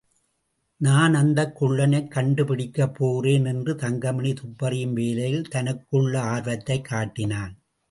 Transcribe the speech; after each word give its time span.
நான் 0.77 1.13
அந்தக் 1.13 1.63
குள்ளனைக் 1.63 2.11
கண்டுபிடிக்கப் 2.11 2.93
போகிறேன் 2.93 3.45
என்று 3.45 3.75
தங்கமணி 3.75 4.33
துப்பறியும் 4.33 4.93
வேலையில் 4.93 5.47
தனக்குள்ள 5.49 6.17
ஆர்வத்தைக் 6.17 6.85
காட்டினான். 6.85 7.57